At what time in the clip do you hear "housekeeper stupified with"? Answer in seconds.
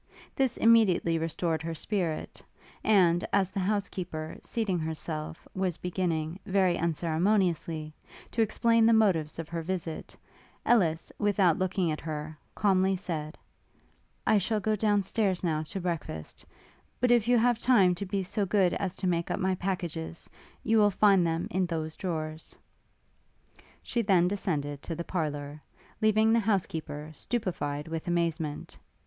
26.39-28.07